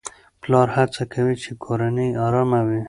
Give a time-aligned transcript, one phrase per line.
[0.41, 2.79] پلار هڅه کوي چې کورنۍ يې آرامه وي.